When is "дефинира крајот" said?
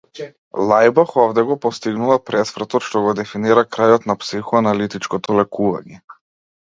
3.21-4.09